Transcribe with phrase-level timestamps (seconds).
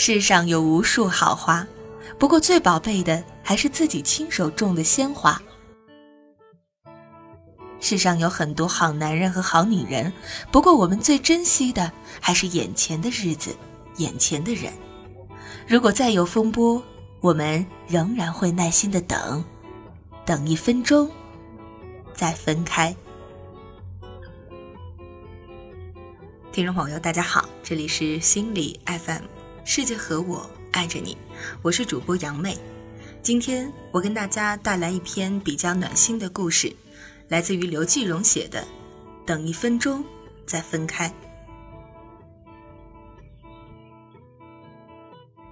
[0.00, 1.66] 世上有无数好花，
[2.20, 5.42] 不过最宝贝的还是自己亲手种的鲜花。
[7.80, 10.12] 世上有很多好男人和好女人，
[10.52, 11.90] 不过我们最珍惜的
[12.20, 13.56] 还是眼前的日子，
[13.96, 14.72] 眼前的人。
[15.66, 16.80] 如果再有风波，
[17.20, 19.44] 我们仍然会耐心的等，
[20.24, 21.10] 等一分钟，
[22.14, 22.94] 再分开。
[26.52, 29.37] 听众朋友，大家好，这里是心理 FM。
[29.70, 31.14] 世界和我爱着你，
[31.60, 32.56] 我是主播杨妹。
[33.22, 36.74] 今天我跟大家带来一篇比较暖心的故事，
[37.28, 38.62] 来自于刘继荣写的
[39.26, 40.02] 《等一分钟
[40.46, 41.10] 再分开》。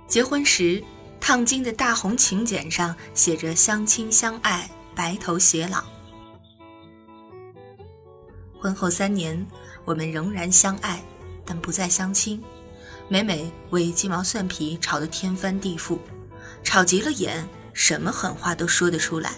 [0.09, 0.83] 结婚时，
[1.21, 5.85] 烫金的大红请柬上写着“相亲相爱，白头偕老”。
[8.59, 9.47] 婚后三年，
[9.85, 11.05] 我们仍然相爱，
[11.45, 12.43] 但不再相亲。
[13.09, 15.99] 每每为鸡毛蒜皮吵得天翻地覆，
[16.65, 19.35] 吵急了眼，什么狠话都说得出来。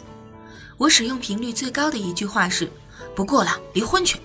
[0.79, 2.71] 我使用频率最高的一句话是
[3.15, 4.19] ：“不过了，离婚去。”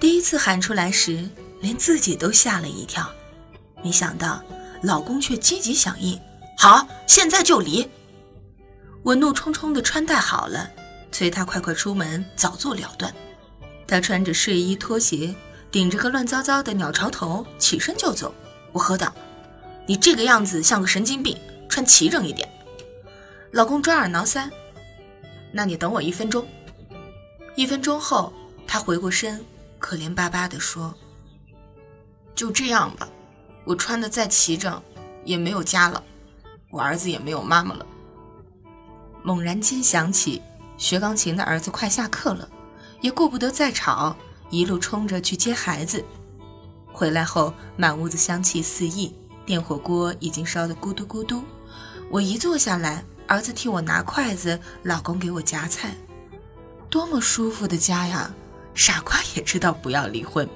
[0.00, 1.28] 第一次喊出来时，
[1.60, 3.06] 连自己都吓了一跳。
[3.84, 4.42] 没想到
[4.82, 6.18] 老公却积极响应
[6.56, 7.86] ：“好，现在就离。”
[9.04, 10.70] 我怒冲冲地穿戴好了，
[11.10, 13.12] 催他快快出门，早做了断。
[13.86, 15.34] 他穿着睡衣拖鞋。
[15.72, 18.32] 顶着个乱糟糟的鸟巢头，起身就走。
[18.72, 19.10] 我喝道
[19.88, 21.34] ：“你这个样子像个神经病，
[21.66, 22.46] 穿齐整一点。”
[23.52, 24.50] 老公抓耳挠腮
[25.50, 26.46] ：“那你等我一分钟。”
[27.56, 28.30] 一分钟后，
[28.66, 29.42] 他回过身，
[29.78, 30.94] 可怜巴巴地说
[32.36, 33.08] ：“就这样吧，
[33.64, 34.82] 我穿的再齐整，
[35.24, 36.02] 也没有家了，
[36.70, 37.86] 我儿子也没有妈妈了。”
[39.24, 40.42] 猛然间想起
[40.76, 42.46] 学钢琴的儿子快下课了，
[43.00, 44.14] 也顾不得再吵。
[44.52, 46.04] 一路冲着去接孩子，
[46.92, 49.10] 回来后满屋子香气四溢，
[49.46, 51.42] 电火锅已经烧得咕嘟咕嘟。
[52.10, 55.96] 我一坐下来，儿子替我拿筷子，老公给我夹菜，
[56.90, 58.30] 多么舒服的家呀！
[58.74, 60.46] 傻瓜也知道不要离婚。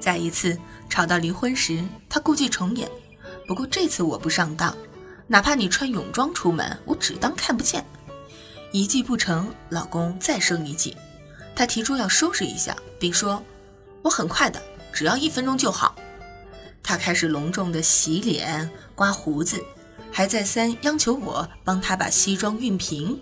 [0.00, 2.90] 再一次吵到离婚时，他故伎重演，
[3.46, 4.76] 不过这次我不上当，
[5.28, 7.86] 哪怕你穿泳装出门，我只当看不见。
[8.76, 10.94] 一计不成，老公再生一计，
[11.54, 13.42] 他提出要收拾一下，并说
[14.04, 15.96] ：“我很快的，只要一分钟就好。”
[16.84, 19.64] 他开始隆重的洗脸、刮胡子，
[20.12, 23.18] 还再三央求我帮他把西装熨平。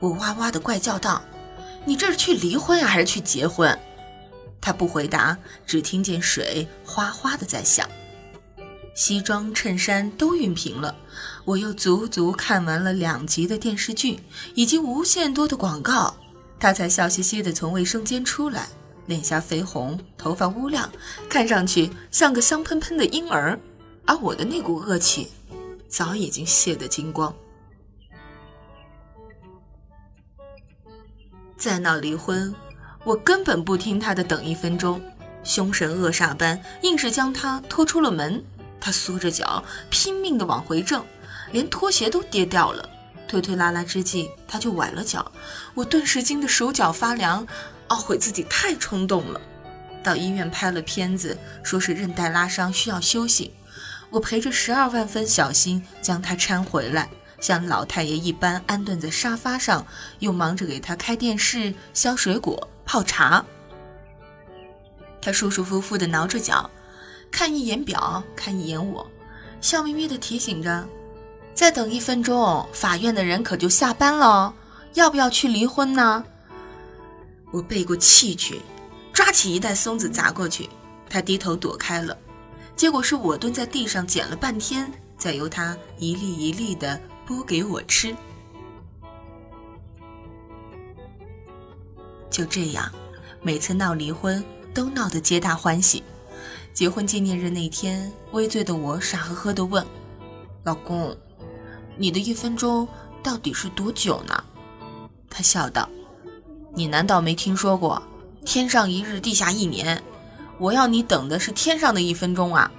[0.00, 1.22] 我哇哇的怪叫道
[1.84, 3.78] ：“你这是去离婚啊，还是去结婚？”
[4.58, 7.86] 他不回答，只听见水哗哗的在响。
[8.94, 10.96] 西装、衬衫都熨平了，
[11.44, 14.20] 我又足足看完了两集的电视剧，
[14.54, 16.14] 以及无限多的广告，
[16.58, 18.68] 他才笑嘻嘻地从卫生间出来，
[19.06, 20.90] 脸颊绯红，头发乌亮，
[21.28, 23.58] 看上去像个香喷喷的婴儿，
[24.06, 25.28] 而我的那股恶气
[25.86, 27.34] 早已经泄得精光。
[31.58, 32.54] 再闹离婚，
[33.04, 35.00] 我根本不听他的，等一分钟，
[35.42, 38.42] 凶神恶煞般硬是将他拖出了门。
[38.80, 41.02] 他缩着脚，拼命地往回挣，
[41.54, 42.90] 连拖鞋都跌掉了。
[43.28, 45.30] 推推拉拉之际，他就崴了脚。
[45.72, 47.46] 我顿时惊得手脚发凉，
[47.88, 49.40] 懊悔自己太冲动了。
[50.02, 53.54] 到医院拍了片子，说是韧带拉伤，需要休息。
[54.10, 57.08] 我陪着十二万分小心将他搀回来，
[57.40, 59.86] 像老太爷一般安顿在沙发上，
[60.18, 63.44] 又忙着给他开电视、削水果、泡茶。
[65.22, 66.68] 他舒舒服服地挠着脚。
[67.30, 69.10] 看一眼表，看一眼我，
[69.60, 70.86] 笑眯眯地提醒着
[71.54, 74.54] ：“再等一分钟，法院的人可就下班了。
[74.94, 76.24] 要不要去离婚呢？”
[77.52, 78.60] 我背过气去，
[79.12, 80.68] 抓起一袋松子砸过去，
[81.08, 82.16] 他低头躲开了。
[82.74, 88.14] 结果是我蹲在地上捡了半天，再由他一粒一粒的剥给我吃。
[92.28, 92.90] 就这样，
[93.40, 94.44] 每次闹离婚
[94.74, 96.02] 都闹得皆大欢喜。
[96.72, 99.86] 结婚纪念日那天，微醉的我傻呵呵地问
[100.64, 101.16] ：“老公，
[101.96, 102.86] 你的一分钟
[103.22, 104.44] 到底是多久呢？”
[105.30, 105.88] 他笑道
[106.74, 108.02] ：“你难道没听说过
[108.44, 110.02] ‘天上一日，地下一年’？
[110.58, 112.70] 我要你等的是天上的一分钟啊！”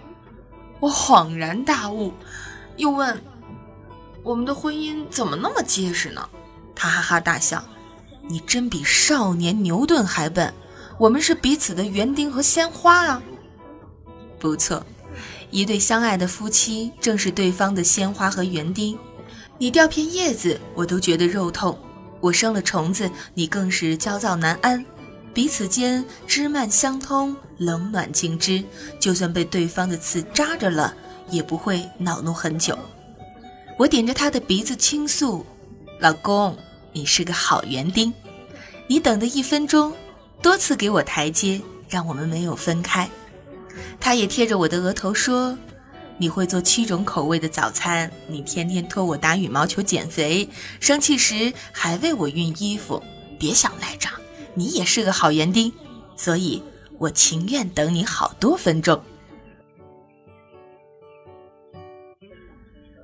[0.79, 2.13] 我恍然大悟，
[2.77, 3.21] 又问
[4.23, 6.29] ：“我们的婚姻怎么那么结实呢？”
[6.75, 7.63] 他哈哈大笑
[8.27, 10.53] ：“你真比少年牛顿还笨！
[10.97, 13.21] 我们是彼此的园丁和鲜花啊！”
[14.39, 14.85] 不错，
[15.51, 18.97] 一对相爱的夫妻正是对方的鲜花和园丁。
[19.57, 21.73] 你掉片叶子，我都觉得肉痛；
[22.19, 24.85] 我生了虫子，你更是焦躁难安。
[25.33, 28.63] 彼此间枝蔓相通，冷暖尽知。
[28.99, 30.93] 就算被对方的刺扎着了，
[31.29, 32.77] 也不会恼怒很久。
[33.77, 35.45] 我点着他的鼻子倾诉
[35.99, 36.57] ：“老公，
[36.93, 38.13] 你是个好园丁，
[38.87, 39.93] 你等的一分钟，
[40.41, 43.09] 多次给我台阶，让我们没有分开。”
[43.99, 45.57] 他也贴着我的额头说
[46.17, 50.49] ：“你会做七种口味的早餐，你天天托我打羽毛球减肥，
[50.79, 53.01] 生气时还为我熨衣服。
[53.39, 54.11] 别想赖账。”
[54.57, 55.69] 你也是个好园丁，
[56.15, 56.63] 所以
[56.97, 59.03] 我情愿等你好多分钟。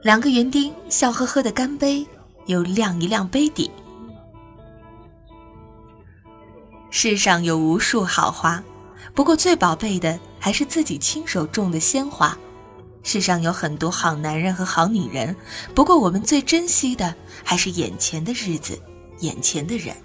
[0.01, 2.07] 两个园丁笑呵呵的干杯，
[2.45, 3.69] 又亮一亮杯底。
[6.89, 8.63] 世上有无数好花，
[9.13, 12.37] 不过最宝贝的还是自己亲手种的鲜花。
[13.03, 15.35] 世上有很多好男人和好女人，
[15.73, 18.79] 不过我们最珍惜的还是眼前的日子，
[19.19, 19.95] 眼前的人。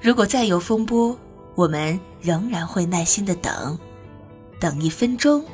[0.00, 1.18] 如果再有风波，
[1.54, 3.78] 我们仍然会耐心的等，
[4.60, 5.44] 等一分钟，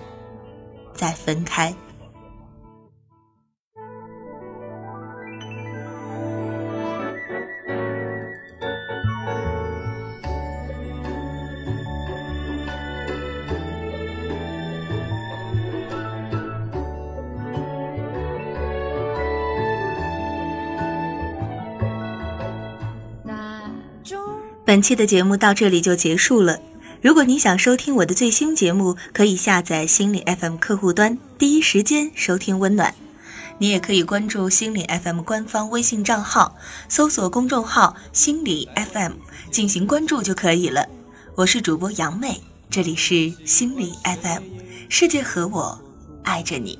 [0.94, 1.74] 再分开。
[24.68, 26.60] 本期的节目到这里就结束了。
[27.00, 32.94] 如果你想收听我的最新节目，可以下载心理 FM 客户端，第一时间收听温暖。
[33.56, 36.54] 你也可以关注心理 FM 官方微信账号，
[36.86, 39.12] 搜索公众号“心理 FM”
[39.50, 40.86] 进行关注就可以了。
[41.34, 44.42] 我是主播杨美，这里是心理 FM，
[44.90, 45.80] 世界和我
[46.24, 46.78] 爱着你。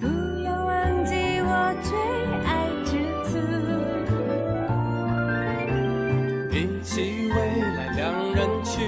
[0.00, 0.06] 不
[0.44, 1.50] 要忘记我
[1.82, 1.90] 最
[2.44, 2.48] 爱
[2.84, 2.90] 吃
[3.24, 3.30] 醋
[6.50, 7.36] 一起未
[7.76, 7.98] 来两
[8.34, 8.80] 人去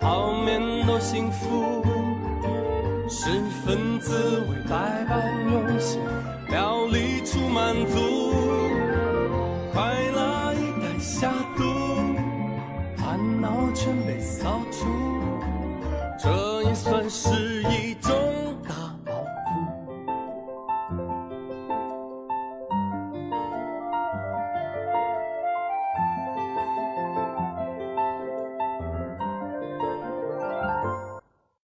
[0.00, 1.82] 泡面多幸福
[3.08, 3.30] 十
[3.64, 6.00] 分滋味百般用心
[6.50, 7.98] 料理出满足
[9.72, 11.62] 快乐一旦下肚
[12.96, 15.24] 烦恼全被扫除。
[16.18, 17.28] 这也算是